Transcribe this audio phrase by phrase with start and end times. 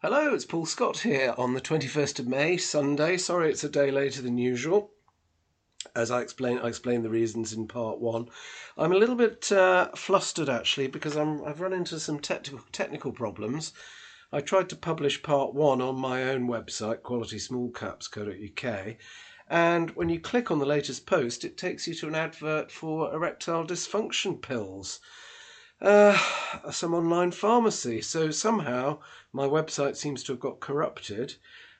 [0.00, 3.16] Hello, it's Paul Scott here on the 21st of May, Sunday.
[3.16, 4.92] Sorry it's a day later than usual.
[5.92, 8.28] As I explained, I explained the reasons in part one.
[8.76, 13.10] I'm a little bit uh, flustered actually because I'm, I've run into some technical technical
[13.10, 13.72] problems.
[14.30, 18.96] I tried to publish part one on my own website, qualitysmallcaps.co.uk,
[19.50, 23.12] and when you click on the latest post, it takes you to an advert for
[23.12, 25.00] erectile dysfunction pills
[25.80, 26.18] uh,
[26.70, 28.00] some online pharmacy.
[28.00, 28.98] So somehow
[29.32, 31.34] my website seems to have got corrupted.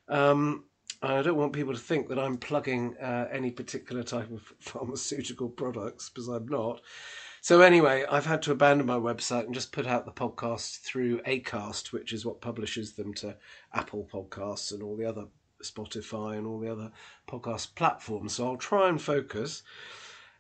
[0.09, 0.65] Um,
[1.03, 5.49] I don't want people to think that I'm plugging uh, any particular type of pharmaceutical
[5.49, 6.81] products because I'm not.
[7.41, 11.21] So anyway, I've had to abandon my website and just put out the podcasts through
[11.23, 13.37] Acast, which is what publishes them to
[13.73, 15.27] Apple Podcasts and all the other
[15.63, 16.91] Spotify and all the other
[17.29, 18.35] podcast platforms.
[18.35, 19.63] So I'll try and focus.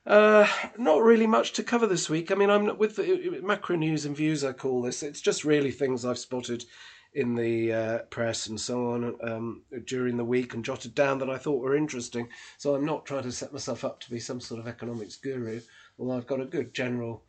[0.09, 0.49] Uh,
[0.79, 2.33] not really much to cover this week.
[2.33, 4.43] I mean, I'm with the, macro news and views.
[4.43, 5.03] I call this.
[5.03, 6.65] It's just really things I've spotted
[7.13, 11.29] in the uh, press and so on um, during the week and jotted down that
[11.29, 12.27] I thought were interesting.
[12.57, 15.61] So I'm not trying to set myself up to be some sort of economics guru,
[15.99, 17.25] although I've got a good general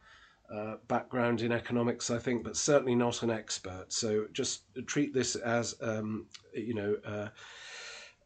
[0.50, 3.88] uh, background in economics, I think, but certainly not an expert.
[3.90, 7.28] So just treat this as, um, you know uh,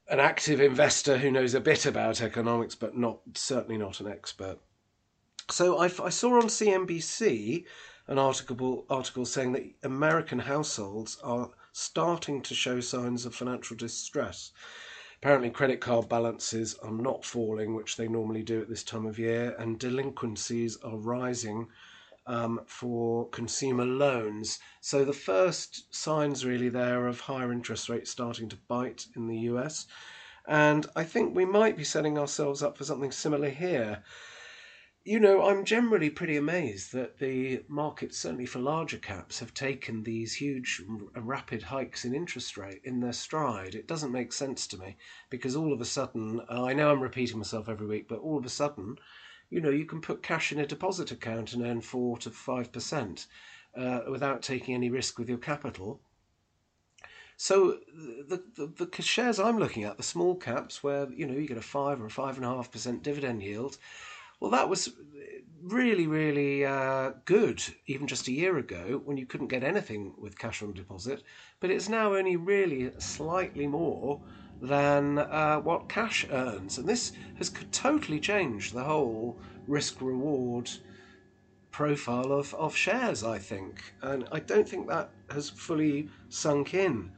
[0.08, 4.60] an active investor who knows a bit about economics, but not certainly not an expert.
[5.50, 7.66] So I, I saw on CNBC
[8.08, 14.52] an article article saying that American households are starting to show signs of financial distress.
[15.18, 19.18] Apparently, credit card balances are not falling, which they normally do at this time of
[19.18, 21.68] year, and delinquencies are rising
[22.26, 24.60] um, for consumer loans.
[24.82, 29.40] So the first signs really there of higher interest rates starting to bite in the
[29.40, 29.86] US.
[30.48, 34.04] And I think we might be setting ourselves up for something similar here.
[35.06, 40.04] You know, I'm generally pretty amazed that the markets, certainly for larger caps, have taken
[40.04, 40.82] these huge,
[41.14, 43.76] rapid hikes in interest rate in their stride.
[43.76, 44.96] It doesn't make sense to me
[45.30, 48.46] because all of a sudden, I know I'm repeating myself every week, but all of
[48.46, 48.96] a sudden,
[49.54, 52.72] you know, you can put cash in a deposit account and earn four to five
[52.72, 53.28] percent
[53.78, 56.02] uh, without taking any risk with your capital.
[57.38, 57.80] So
[58.30, 61.58] the, the, the shares I'm looking at, the small caps, where you know you get
[61.58, 63.78] a five or a five and a half percent dividend yield,
[64.40, 64.90] well, that was
[65.62, 70.38] really, really uh, good even just a year ago when you couldn't get anything with
[70.38, 71.24] cash on deposit.
[71.60, 74.22] But it's now only really slightly more
[74.64, 76.78] than uh, what cash earns.
[76.78, 79.38] And this has totally changed the whole
[79.68, 80.72] risk reward
[81.70, 83.94] profile of, of shares, I think.
[84.02, 87.12] And I don't think that has fully sunk in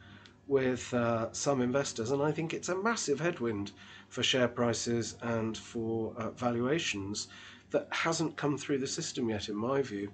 [0.48, 2.10] with uh, some investors.
[2.10, 3.74] And I think it's a massive headwind
[4.10, 7.28] for share prices and for uh, valuations
[7.70, 10.12] that hasn't come through the system yet, in my view.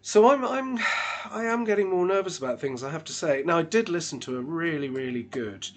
[0.00, 0.78] So I'm I'm
[1.30, 2.82] I am getting more nervous about things.
[2.82, 3.42] I have to say.
[3.44, 5.68] Now I did listen to a really really good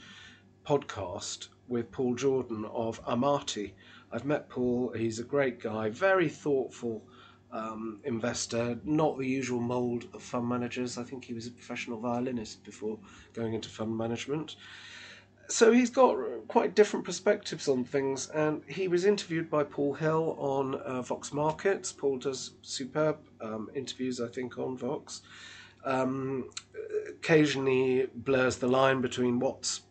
[0.65, 3.73] podcast with Paul Jordan of Amati.
[4.11, 7.03] I've met Paul, he's a great guy, very thoughtful
[7.51, 10.97] um, investor, not the usual mould of fund managers.
[10.97, 12.97] I think he was a professional violinist before
[13.33, 14.55] going into fund management.
[15.47, 16.15] So he's got
[16.47, 21.33] quite different perspectives on things, and he was interviewed by Paul Hill on uh, Vox
[21.33, 21.91] Markets.
[21.91, 25.21] Paul does superb um, interviews, I think, on Vox.
[25.83, 26.49] Um,
[27.09, 29.81] occasionally blurs the line between what's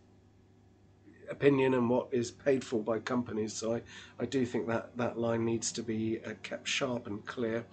[1.31, 3.53] opinion and what is paid for by companies.
[3.53, 3.83] So I,
[4.19, 7.65] I do think that that line needs to be uh, kept sharp and clear.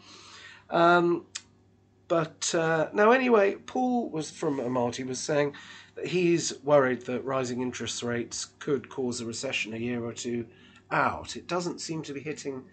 [0.69, 1.25] Um,
[2.07, 5.53] but uh, now, anyway, Paul was from Amati was saying
[5.95, 10.45] that he's worried that rising interest rates could cause a recession a year or two
[10.89, 11.35] out.
[11.35, 12.63] It doesn't seem to be hitting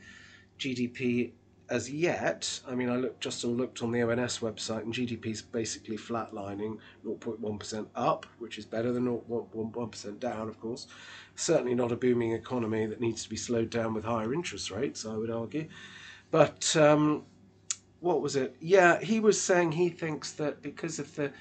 [0.59, 1.33] GDP
[1.69, 5.43] as yet, I mean, I looked just looked on the ONS website, and GDP is
[5.43, 10.87] basically flatlining, 0.1% up, which is better than 0.1% down, of course.
[11.37, 15.07] Certainly not a booming economy that needs to be slowed down with higher interest rates,
[15.07, 15.67] I would argue.
[16.31, 17.25] But um,
[18.01, 18.57] what was it?
[18.61, 21.33] Yeah, he was saying he thinks that because of the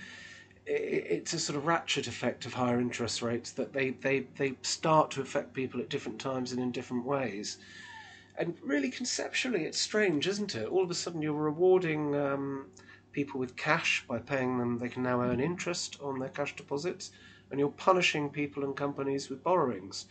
[0.66, 5.12] it's a sort of ratchet effect of higher interest rates that they, they, they start
[5.12, 7.57] to affect people at different times and in different ways.
[8.35, 10.68] And really, conceptually, it's strange, isn't it?
[10.68, 12.65] All of a sudden, you're rewarding um,
[13.13, 17.12] people with cash by paying them, they can now earn interest on their cash deposits,
[17.50, 20.07] and you're punishing people and companies with borrowings,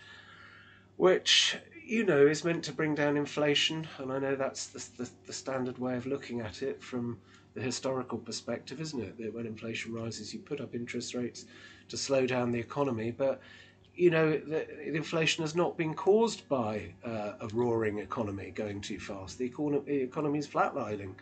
[0.96, 3.86] which, you know, is meant to bring down inflation.
[3.98, 7.18] And I know that's the, the, the standard way of looking at it from
[7.54, 9.18] the historical perspective, isn't it?
[9.18, 11.44] That when inflation rises, you put up interest rates
[11.88, 13.10] to slow down the economy.
[13.10, 13.40] But
[13.94, 18.80] you know, the, the, inflation has not been caused by uh, a roaring economy going
[18.80, 19.38] too fast.
[19.38, 21.14] The, economy, the economy is flatlining.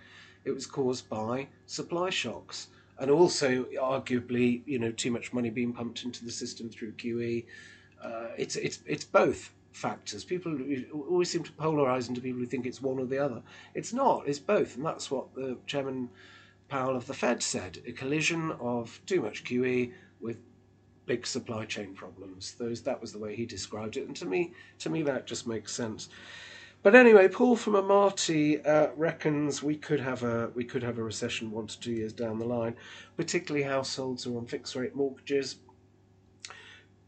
[0.45, 2.69] It was caused by supply shocks.
[3.01, 7.45] and also arguably, you know, too much money being pumped into the system through QE.
[8.01, 10.23] Uh, it's it's it's both factors.
[10.23, 10.59] People
[10.93, 13.43] always seem to polarise into people who think it's one or the other.
[13.75, 14.29] It's not.
[14.29, 16.11] It's both, and that's what the chairman
[16.69, 20.37] Powell of the Fed said: a collision of too much QE with
[21.11, 22.55] big supply chain problems.
[22.57, 25.45] Those that was the way he described it, and to me, to me that just
[25.45, 26.09] makes sense.
[26.85, 31.03] But anyway, Paul from Amati uh, reckons we could have a we could have a
[31.03, 32.77] recession one to two years down the line,
[33.17, 35.57] particularly households who are on fixed rate mortgages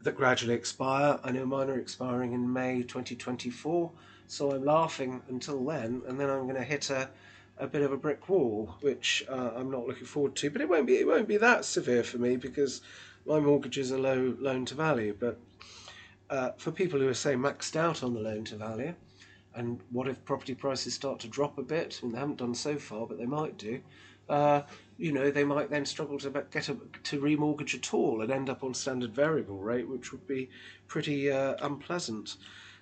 [0.01, 1.17] that gradually expire.
[1.23, 3.89] I know mine are expiring in May 2024,
[4.27, 7.09] so I'm laughing until then, and then I'm going to hit a,
[7.57, 10.49] a bit of a brick wall, which uh, I'm not looking forward to.
[10.49, 12.81] But it won't be it won't be that severe for me because
[13.25, 15.15] my mortgages are low loan to value.
[15.19, 15.39] But
[16.29, 18.93] uh, for people who are say maxed out on the loan to value
[19.55, 21.99] and what if property prices start to drop a bit?
[22.01, 23.79] And they haven't done so far, but they might do.
[24.29, 24.61] Uh,
[24.97, 28.49] you know, they might then struggle to get a, to remortgage at all and end
[28.49, 30.49] up on standard variable rate, which would be
[30.87, 32.37] pretty uh, unpleasant.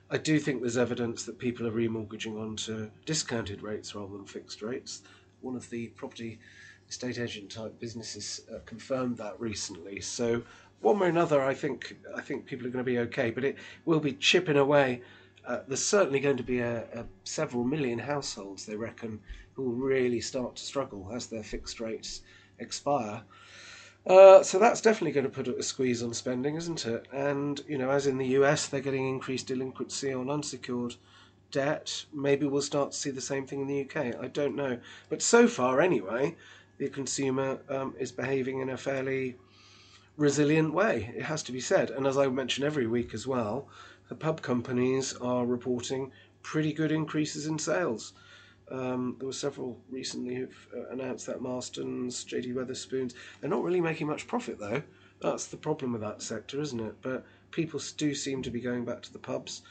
[0.10, 4.62] I do think there's evidence that people are remortgaging onto discounted rates rather than fixed
[4.62, 5.02] rates.
[5.42, 6.40] One of the property
[6.92, 10.00] estate agent type businesses uh, confirmed that recently.
[10.02, 10.44] So
[10.82, 13.44] one way or another, I think I think people are going to be okay, but
[13.44, 15.02] it will be chipping away
[15.46, 19.20] uh, there's certainly going to be a, a, several million households, they reckon,
[19.54, 22.22] who will really start to struggle as their fixed rates
[22.60, 23.24] expire.
[24.06, 27.08] Uh, so that's definitely going to put a squeeze on spending, isn't it?
[27.12, 30.96] And you know, as in the US, they're getting increased delinquency on unsecured
[31.52, 32.06] debt.
[32.14, 34.16] Maybe we'll start to see the same thing in the UK.
[34.22, 34.80] I don't know,
[35.10, 36.36] but so far, anyway,
[36.82, 39.36] the consumer um, is behaving in a fairly
[40.18, 41.14] resilient way.
[41.16, 41.92] It has to be said.
[41.92, 43.68] And as I mention every week as well,
[44.10, 46.12] the pub companies are reporting
[46.42, 48.14] pretty good increases in sales.
[48.72, 53.14] Um, there were several recently who've uh, announced that Marston's, JD Wetherspoons.
[53.40, 54.82] They're not really making much profit though.
[55.22, 56.96] That's the problem with that sector, isn't it?
[57.04, 59.62] But people do seem to be going back to the pubs.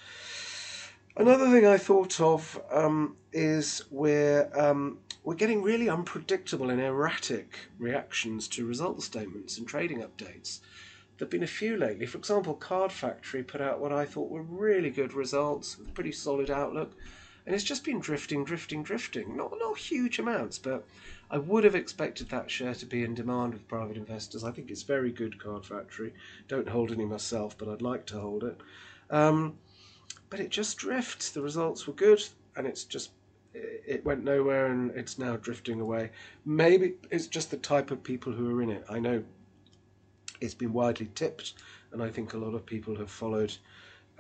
[1.16, 7.58] Another thing I thought of um, is we're um, we're getting really unpredictable and erratic
[7.78, 10.60] reactions to result statements and trading updates.
[11.18, 12.06] There have been a few lately.
[12.06, 16.12] For example, Card Factory put out what I thought were really good results with pretty
[16.12, 16.92] solid outlook.
[17.44, 19.36] And it's just been drifting, drifting, drifting.
[19.36, 20.86] Not, not huge amounts, but
[21.30, 24.44] I would have expected that share to be in demand with private investors.
[24.44, 26.14] I think it's very good, Card Factory.
[26.48, 28.60] Don't hold any myself, but I'd like to hold it.
[29.10, 29.58] Um,
[30.30, 31.30] but it just drifts.
[31.30, 32.22] The results were good,
[32.56, 33.10] and it's just
[33.52, 36.10] it went nowhere and it's now drifting away.
[36.44, 38.84] Maybe it's just the type of people who are in it.
[38.88, 39.24] I know
[40.40, 41.54] it's been widely tipped,
[41.92, 43.52] and I think a lot of people have followed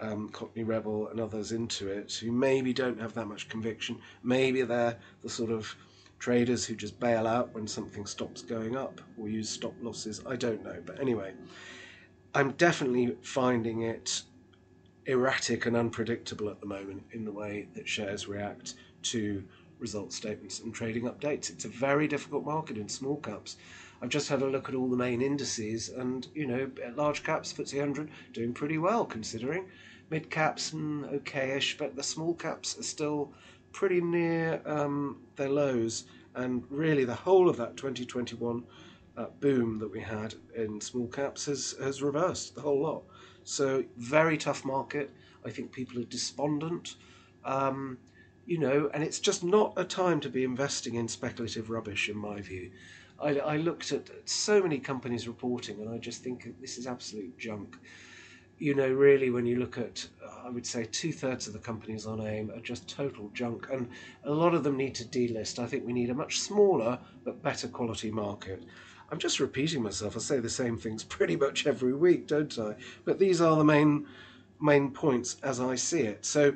[0.00, 3.98] um, Cockney Rebel and others into it who maybe don't have that much conviction.
[4.22, 5.74] Maybe they're the sort of
[6.18, 10.20] traders who just bail out when something stops going up or use stop losses.
[10.26, 10.76] I don't know.
[10.84, 11.32] But anyway,
[12.34, 14.22] I'm definitely finding it
[15.06, 19.42] erratic and unpredictable at the moment in the way that shares react to
[19.78, 21.50] result statements and trading updates.
[21.50, 23.56] It's a very difficult market in small caps.
[24.02, 27.52] I've just had a look at all the main indices, and you know, large caps,
[27.52, 29.66] FTSE 100, doing pretty well considering.
[30.10, 33.32] Mid caps, mm, okayish, but the small caps are still
[33.72, 36.04] pretty near um, their lows.
[36.34, 38.64] And really, the whole of that 2021
[39.16, 43.02] uh, boom that we had in small caps has, has reversed the whole lot.
[43.50, 45.10] So, very tough market.
[45.44, 46.94] I think people are despondent.
[47.44, 47.98] Um,
[48.46, 52.16] you know, and it's just not a time to be investing in speculative rubbish, in
[52.16, 52.70] my view.
[53.20, 57.36] I, I looked at so many companies reporting, and I just think this is absolute
[57.38, 57.76] junk.
[58.58, 60.06] You know, really, when you look at,
[60.44, 63.88] I would say two thirds of the companies on AIM are just total junk, and
[64.22, 65.58] a lot of them need to delist.
[65.58, 68.62] I think we need a much smaller but better quality market.
[69.10, 70.16] I'm just repeating myself.
[70.16, 72.76] I say the same things pretty much every week, don't I?
[73.04, 74.06] But these are the main
[74.60, 76.24] main points as I see it.
[76.26, 76.54] So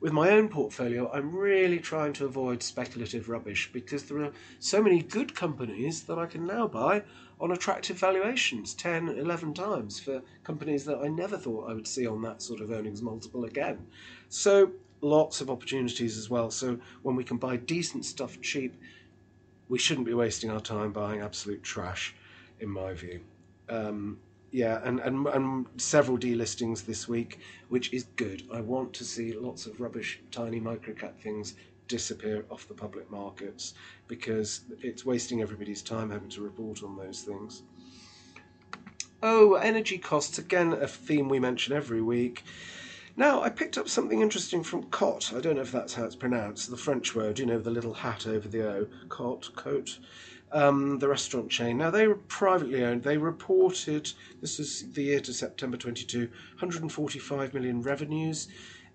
[0.00, 4.82] with my own portfolio, I'm really trying to avoid speculative rubbish because there are so
[4.82, 7.02] many good companies that I can now buy
[7.40, 12.06] on attractive valuations 10, 11 times for companies that I never thought I would see
[12.06, 13.86] on that sort of earnings multiple again.
[14.28, 16.50] So, lots of opportunities as well.
[16.50, 18.74] So, when we can buy decent stuff cheap,
[19.68, 22.14] we shouldn't be wasting our time buying absolute trash,
[22.60, 23.20] in my view.
[23.68, 24.18] Um,
[24.52, 28.44] yeah, and, and and several delistings this week, which is good.
[28.52, 31.54] I want to see lots of rubbish, tiny microcap things
[31.88, 33.74] disappear off the public markets
[34.08, 37.62] because it's wasting everybody's time having to report on those things.
[39.22, 42.44] Oh, energy costs again, a theme we mention every week.
[43.18, 45.32] Now, I picked up something interesting from COT.
[45.34, 47.94] I don't know if that's how it's pronounced, the French word, you know, the little
[47.94, 49.98] hat over the O, COT, coat.
[50.52, 51.78] um, the restaurant chain.
[51.78, 53.02] Now they were privately owned.
[53.02, 56.28] They reported this was the year to September 22,
[56.60, 58.48] 145 million revenues.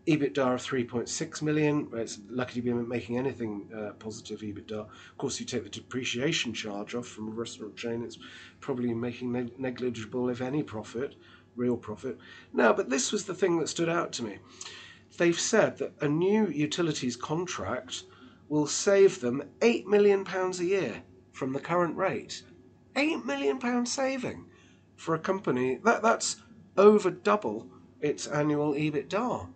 [0.07, 1.87] EBITDA of 3.6 million.
[1.93, 4.71] It's lucky to be making anything uh, positive EBITDA.
[4.79, 8.17] Of course, you take the depreciation charge off from a restaurant chain, it's
[8.61, 11.15] probably making ne- negligible, if any, profit,
[11.55, 12.17] real profit.
[12.53, 14.39] Now, but this was the thing that stood out to me.
[15.17, 18.03] They've said that a new utilities contract
[18.49, 22.43] will save them £8 million a year from the current rate.
[22.95, 24.45] £8 million saving
[24.95, 26.37] for a company that, that's
[26.77, 27.67] over double
[28.01, 29.47] its annual EBITDA.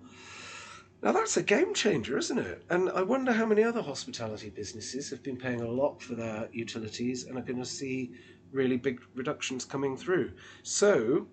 [1.04, 2.64] Now that's a game changer, isn't it?
[2.70, 6.50] And I wonder how many other hospitality businesses have been paying a lot for their
[6.52, 8.12] utilities and are going to see
[8.52, 10.32] really big reductions coming through.
[10.64, 11.28] So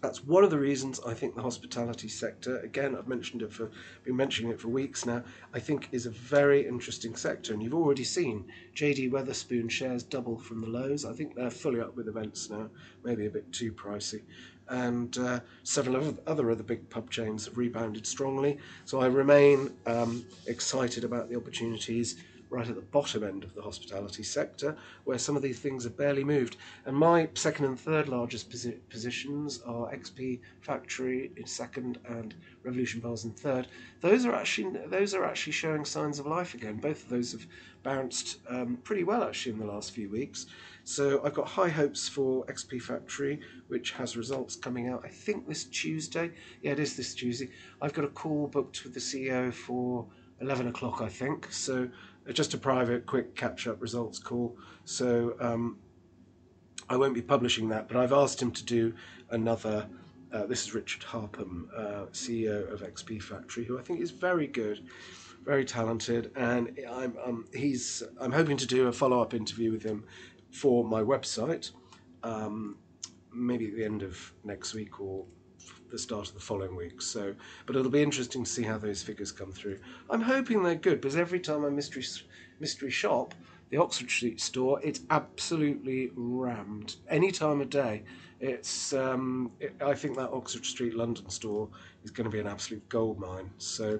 [0.00, 3.70] that's one of the reasons I think the hospitality sector, again, I've mentioned it for
[4.04, 7.52] been mentioning it for weeks now, I think is a very interesting sector.
[7.52, 11.04] And you've already seen JD Wetherspoon shares double from the lows.
[11.04, 12.70] I think they're fully up with events now,
[13.04, 14.22] maybe a bit too pricey
[14.70, 18.58] and uh, several other other big pub chains have rebounded strongly.
[18.84, 22.16] So I remain um, excited about the opportunities
[22.50, 25.96] right at the bottom end of the hospitality sector, where some of these things have
[25.96, 26.56] barely moved.
[26.86, 33.00] And my second and third largest posi- positions are XP Factory in second and Revolution
[33.00, 33.68] Bars in third.
[34.00, 36.76] Those are actually those are actually showing signs of life again.
[36.76, 37.46] Both of those have
[37.82, 40.46] bounced um, pretty well actually in the last few weeks.
[40.84, 45.46] So I've got high hopes for XP Factory, which has results coming out, I think,
[45.46, 46.30] this Tuesday.
[46.62, 47.50] Yeah, it is this Tuesday.
[47.82, 50.06] I've got a call booked with the CEO for
[50.40, 51.52] 11 o'clock, I think.
[51.52, 51.88] So
[52.32, 54.56] just a private, quick catch up results call.
[54.84, 55.78] So um,
[56.88, 58.94] I won't be publishing that, but I've asked him to do
[59.30, 59.86] another.
[60.32, 64.46] Uh, this is Richard Harpham, uh, CEO of XP Factory, who I think is very
[64.46, 64.86] good,
[65.44, 68.02] very talented, and I'm, um, he's.
[68.20, 70.04] I'm hoping to do a follow up interview with him
[70.50, 71.70] for my website,
[72.22, 72.76] um,
[73.32, 75.24] maybe at the end of next week or
[75.90, 77.00] the start of the following week.
[77.02, 77.34] So,
[77.66, 79.78] but it'll be interesting to see how those figures come through.
[80.10, 82.04] I'm hoping they're good because every time I mystery
[82.60, 83.34] mystery shop,
[83.70, 88.02] the Oxford Street store, it's absolutely rammed any time of day.
[88.40, 91.68] It's um, it, I think that Oxford Street London store
[92.04, 93.50] is going to be an absolute gold mine.
[93.58, 93.98] So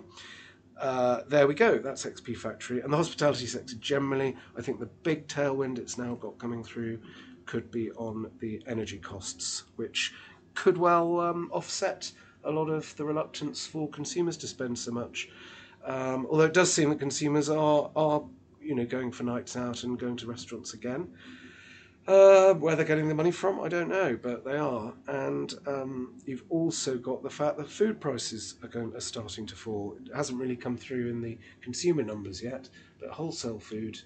[0.81, 1.79] uh, there we go.
[1.79, 2.81] That's XP Factory.
[2.81, 7.01] And the hospitality sector generally, I think the big tailwind it's now got coming through
[7.47, 10.13] could be on the energy costs, which
[10.59, 12.11] could well um, offset
[12.43, 15.29] a lot of the reluctance for consumers to spend so much.
[15.85, 18.25] Um, although it does seem that consumers are, are,
[18.61, 21.09] you know, going for nights out and going to restaurants again.
[22.09, 24.95] Uh, where they're getting the money from, I don't know, but they are.
[25.07, 29.55] And um, you've also got the fact that food prices are, going, are starting to
[29.55, 29.95] fall.
[30.01, 34.01] It hasn't really come through in the consumer numbers yet, but wholesale food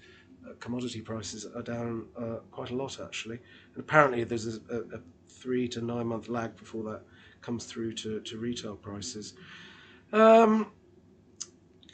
[0.45, 3.39] uh, commodity prices are down uh, quite a lot actually.
[3.73, 5.01] And apparently, there's a, a, a,
[5.43, 7.01] three to nine month lag before that
[7.41, 9.33] comes through to, to retail prices.
[10.13, 10.71] Um,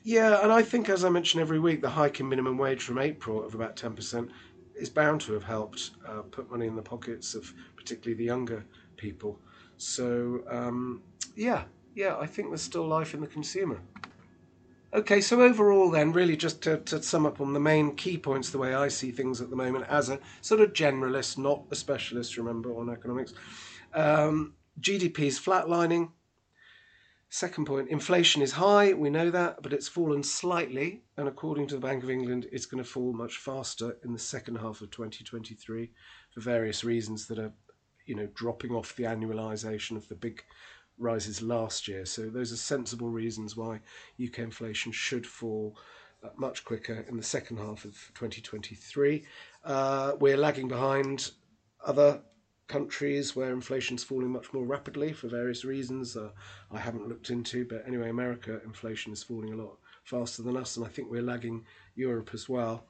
[0.03, 2.99] yeah, and I think, as I mention every week, the hike in minimum wage from
[2.99, 4.29] April of about 10%
[4.75, 8.63] is bound to have helped uh, put money in the pockets of particularly the younger
[8.97, 9.39] people.
[9.77, 11.01] So um,
[11.35, 11.63] yeah,
[11.95, 13.81] yeah, I think there's still life in the consumer.
[14.91, 18.49] Okay, so overall, then, really just to, to, sum up on the main key points,
[18.49, 21.75] the way I see things at the moment, as a sort of generalist, not a
[21.75, 23.33] specialist, remember, on economics.
[23.93, 26.09] Um, GDP is flatlining,
[27.31, 31.75] Second point, inflation is high, we know that, but it's fallen slightly, and according to
[31.75, 34.89] the Bank of England, it's going to fall much faster in the second half of
[34.89, 35.91] 2023
[36.31, 37.53] for various reasons that are,
[38.07, 40.43] you know, dropping off the annualisation of the big
[40.99, 42.05] rises last year.
[42.05, 43.79] So those are sensible reasons why
[44.23, 45.77] UK inflation should fall
[46.23, 49.23] uh, much quicker in the second half of 2023.
[49.63, 51.31] Uh, we're lagging behind
[51.85, 52.21] other
[52.67, 56.29] countries where inflation's falling much more rapidly for various reasons uh,
[56.71, 57.65] I haven't looked into.
[57.65, 61.21] But anyway, America inflation is falling a lot faster than us, and I think we're
[61.21, 61.65] lagging
[61.95, 62.85] Europe as well.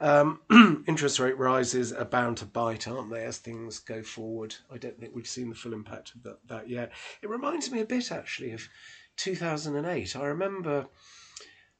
[0.00, 0.40] Um,
[0.88, 4.54] interest rate rises are bound to bite, aren't they, as things go forward?
[4.70, 6.92] I don't think we've seen the full impact of that, that yet.
[7.22, 8.68] It reminds me a bit, actually, of
[9.16, 10.16] 2008.
[10.16, 10.86] I remember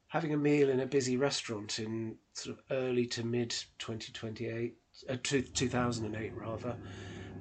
[0.07, 4.75] having a meal in a busy restaurant in sort of early to mid 2028,
[5.09, 6.77] uh, 2008 rather,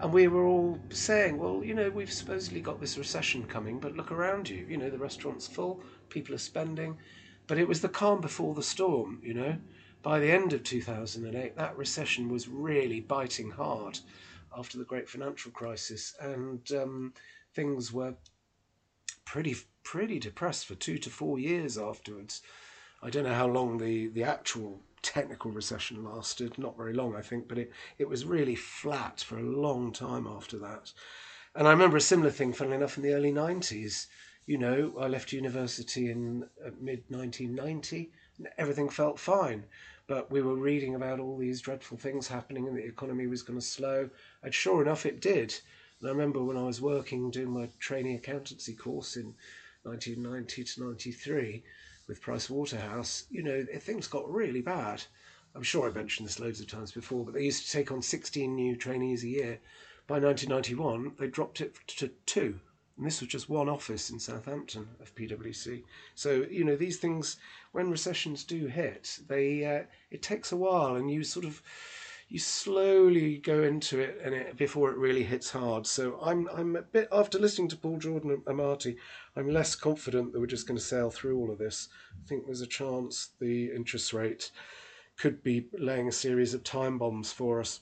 [0.00, 3.97] and we were all saying, well, you know, we've supposedly got this recession coming, but
[3.97, 4.66] look around you.
[4.69, 6.99] You know, the restaurant's full, people are spending.
[7.47, 9.57] But it was the calm before the storm, you know.
[10.04, 13.99] By the end of 2008, that recession was really biting hard
[14.54, 17.14] after the great financial crisis, and um,
[17.54, 18.14] things were
[19.25, 22.42] pretty pretty depressed for two to four years afterwards.
[23.02, 27.23] I don't know how long the, the actual technical recession lasted, not very long, I
[27.23, 30.92] think, but it, it was really flat for a long time after that.
[31.54, 34.06] And I remember a similar thing, funnily enough, in the early 90s.
[34.44, 39.64] You know, I left university in uh, mid 1990 and everything felt fine.
[40.06, 43.58] But we were reading about all these dreadful things happening and the economy was going
[43.58, 44.11] to slow.
[44.42, 45.54] And sure enough, it did.
[46.00, 49.34] And I remember when I was working doing my training accountancy course in
[49.84, 51.62] 1990 to 93
[52.06, 55.02] with Price Waterhouse, you know, things got really bad.
[55.54, 58.02] I'm sure I mentioned this loads of times before, but they used to take on
[58.02, 59.61] 16 new trainees a year.
[60.06, 62.61] By 1991, they dropped it to two.
[62.96, 65.82] And this was just one office in Southampton of PwC.
[66.14, 67.38] So, you know, these things,
[67.72, 71.60] when recessions do hit, they uh, it takes a while and you sort of
[72.28, 75.86] you slowly go into it and it, before it really hits hard.
[75.86, 78.96] So I'm I'm a bit after listening to Paul Jordan and Marty,
[79.36, 81.88] I'm less confident that we're just going to sail through all of this.
[82.12, 84.52] I think there's a chance the interest rate
[85.16, 87.80] could be laying a series of time bombs for us.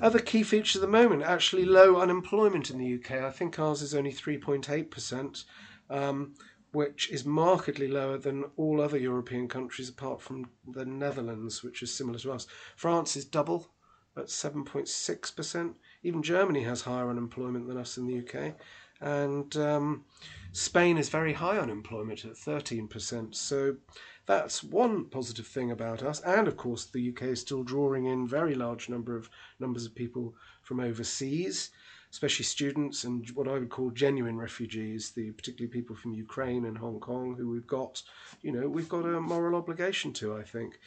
[0.00, 3.22] Other key features at the moment actually low unemployment in the UK.
[3.22, 5.44] I think ours is only 3.8%,
[5.90, 6.34] um,
[6.72, 11.94] which is markedly lower than all other European countries apart from the Netherlands, which is
[11.94, 12.46] similar to us.
[12.76, 13.68] France is double
[14.16, 15.74] at 7.6%.
[16.02, 18.54] Even Germany has higher unemployment than us in the UK.
[19.00, 20.04] And um,
[20.52, 23.34] Spain is very high unemployment at 13%.
[23.34, 23.76] So
[24.26, 26.20] that's one positive thing about us.
[26.20, 29.94] And of course, the UK is still drawing in very large number of numbers of
[29.94, 31.70] people from overseas,
[32.10, 36.78] especially students and what I would call genuine refugees, the particularly people from Ukraine and
[36.78, 38.02] Hong Kong, who we've got,
[38.42, 40.78] you know, we've got a moral obligation to, I think.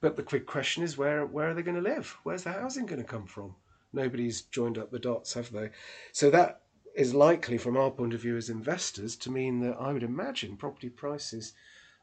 [0.00, 2.16] But the quick question is, where where are they going to live?
[2.22, 3.54] Where's the housing going to come from?
[3.92, 5.70] Nobody's joined up the dots, have they?
[6.12, 6.62] So that
[6.94, 10.56] is likely, from our point of view as investors, to mean that I would imagine
[10.56, 11.52] property prices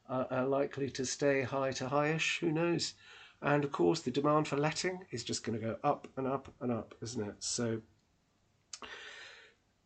[0.10, 2.40] are, are likely to stay high to highish.
[2.40, 2.94] Who knows?
[3.42, 6.54] And of course, the demand for letting is just going to go up and up
[6.60, 7.36] and up, isn't it?
[7.40, 7.82] So,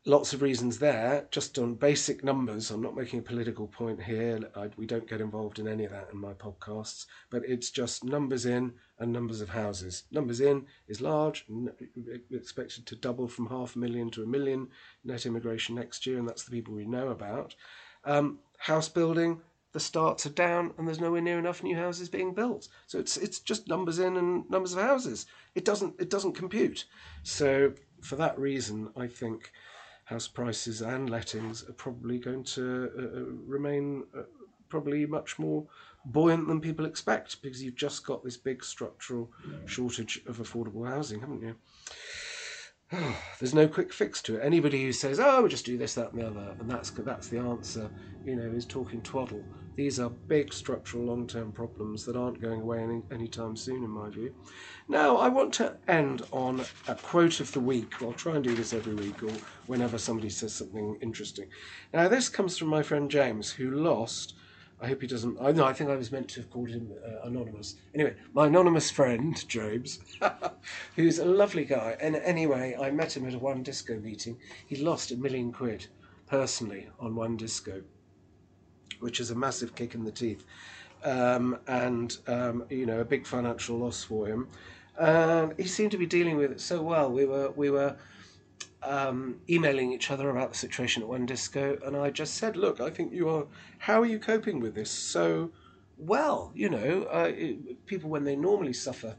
[0.06, 1.28] lots of reasons there.
[1.32, 4.40] Just on basic numbers, I'm not making a political point here.
[4.56, 8.04] I, we don't get involved in any of that in my podcasts, but it's just
[8.04, 10.04] numbers in and numbers of houses.
[10.12, 11.46] Numbers in is large,
[12.32, 14.70] expected to double from half a million to a million
[15.04, 17.54] net immigration next year, and that's the people we know about.
[18.06, 19.42] Um, house building,
[19.74, 22.68] the starts are down and there's nowhere near enough new houses being built.
[22.88, 25.26] So it's it's just numbers in and numbers of houses.
[25.56, 26.86] It doesn't it doesn't compute.
[27.24, 29.52] So for that reason, I think
[30.06, 34.24] house prices and lettings are probably going to uh, uh remain uh,
[34.68, 35.66] probably much more
[36.06, 39.30] buoyant than people expect because you've just got this big structural
[39.66, 41.56] shortage of affordable housing, haven't you?
[43.40, 44.44] there's no quick fix to it.
[44.44, 47.30] Anybody who says, "Oh, we'll just do this, that, and the other," and that's that's
[47.30, 47.90] the answer,
[48.26, 49.44] you know, is talking twaddle.
[49.76, 54.10] These are big structural, long-term problems that aren't going away any anytime soon, in my
[54.10, 54.34] view.
[54.88, 58.02] Now, I want to end on a quote of the week.
[58.02, 59.32] I'll try and do this every week, or
[59.68, 61.48] whenever somebody says something interesting.
[61.94, 64.36] Now, this comes from my friend James, who lost
[64.82, 65.38] I hope he doesn't.
[65.40, 65.66] I know.
[65.66, 67.76] I think I was meant to have called him uh, anonymous.
[67.94, 70.00] Anyway, my anonymous friend Jobs,
[70.96, 71.96] who's a lovely guy.
[72.02, 74.40] And anyway, I met him at a WANdisco meeting.
[74.66, 75.86] He lost a million quid
[76.26, 77.84] personally on WANdisco,
[79.02, 80.44] which is a massive kick in the teeth,
[81.04, 84.48] um, and um, you know a big financial loss for him.
[84.98, 87.12] And he seemed to be dealing with it so well.
[87.12, 87.96] We were we were
[88.84, 92.90] um, emailing each other about the situation at WANdisco, and I just said, "Look, I
[92.90, 93.46] think you are.
[93.80, 95.52] How are you coping with this so
[95.98, 96.52] well?
[96.56, 99.16] You know, uh, it, people when they normally suffer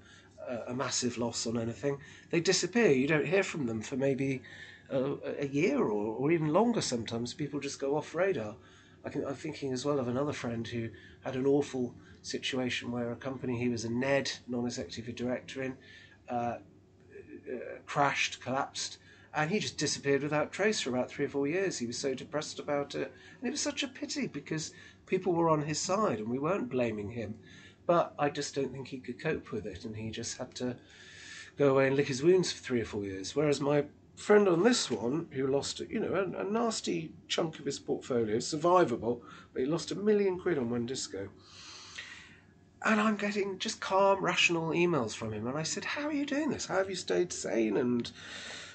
[0.48, 1.98] uh, a massive loss on anything,
[2.30, 2.90] they disappear.
[2.90, 4.42] You don't hear from them for maybe
[4.90, 6.80] a, a year or, or even longer.
[6.80, 8.56] Sometimes people just go off radar.
[9.04, 10.90] I am thinking as well of another friend who
[11.24, 15.76] had an awful situation where a company he was a NED, non-executive director in,
[16.28, 16.58] uh, uh
[17.86, 18.98] crashed, collapsed
[19.34, 21.78] and he just disappeared without trace for about three or four years.
[21.78, 24.72] He was so depressed about it, and it was such a pity because
[25.06, 27.38] people were on his side and we weren't blaming him.
[27.86, 30.76] But I just don't think he could cope with it, and he just had to
[31.56, 33.34] go away and lick his wounds for three or four years.
[33.34, 33.84] Whereas my
[34.22, 38.36] friend on this one, who lost, you know, a, a nasty chunk of his portfolio,
[38.36, 39.20] survivable,
[39.52, 41.28] but he lost a million quid on WANdisco.
[42.84, 45.46] And I'm getting just calm, rational emails from him.
[45.46, 46.66] And I said, How are you doing this?
[46.66, 47.76] How have you stayed sane?
[47.76, 48.10] And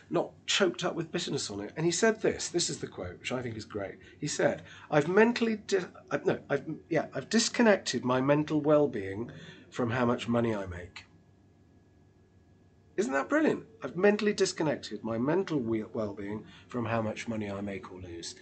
[0.10, 1.74] not choked up with bitterness on it.
[1.76, 2.48] And he said this.
[2.50, 3.96] This is the quote, which I think is great.
[4.20, 5.84] He said, "I've mentally, di-
[6.26, 9.32] no, I've yeah, I've disconnected my mental well-being
[9.70, 11.07] from how much money I make."
[12.98, 13.66] Isn't that brilliant?
[13.84, 18.34] I've mentally disconnected my mental well-being from how much money I make or lose.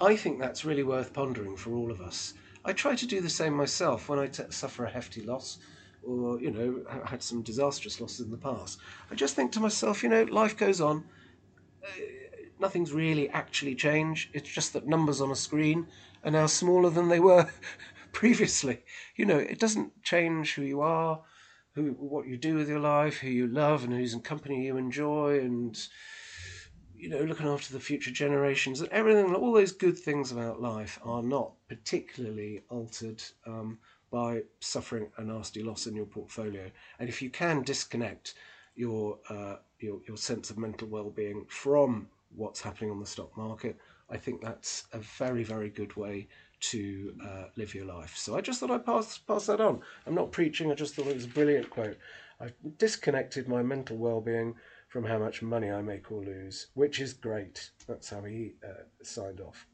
[0.00, 2.34] I think that's really worth pondering for all of us.
[2.64, 5.58] I try to do the same myself when I t- suffer a hefty loss
[6.02, 8.78] or you know had some disastrous losses in the past.
[9.10, 11.04] I just think to myself, you know, life goes on.
[11.84, 11.88] Uh,
[12.58, 14.30] nothing's really actually changed.
[14.34, 15.86] It's just that numbers on a screen
[16.24, 17.48] are now smaller than they were
[18.12, 18.84] previously.
[19.16, 21.22] You know, it doesn't change who you are,
[21.76, 25.38] who what you do with your life, who you love, and whose company you enjoy,
[25.38, 25.78] and
[26.96, 29.32] you know, looking after the future generations and everything.
[29.32, 33.22] All those good things about life are not particularly altered.
[33.46, 33.78] Um,
[34.10, 36.70] by suffering a nasty loss in your portfolio.
[36.98, 38.34] And if you can disconnect
[38.74, 43.76] your uh, your, your sense of mental well-being from what's happening on the stock market,
[44.08, 46.28] I think that's a very very good way
[46.58, 48.16] to uh, live your life.
[48.16, 49.80] So I just thought I'd pass pass that on.
[50.06, 50.70] I'm not preaching.
[50.70, 51.98] I just thought it was a brilliant quote.
[52.40, 54.54] I've disconnected my mental well-being
[54.88, 57.70] from how much money I make or lose, which is great.
[57.86, 59.66] That's how he uh, signed off.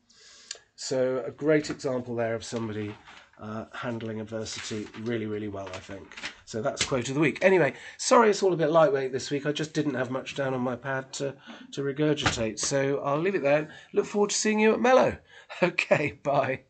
[0.77, 2.95] So a great example there of somebody
[3.41, 6.17] uh, handling adversity really, really well, I think.
[6.45, 7.39] So that's quote of the week.
[7.43, 9.47] Anyway, sorry it's all a bit lightweight this week.
[9.47, 11.35] I just didn't have much down on my pad to,
[11.73, 12.59] to regurgitate.
[12.59, 13.69] So I'll leave it there.
[13.93, 15.19] Look forward to seeing you at Mello.
[15.63, 16.63] Okay, bye.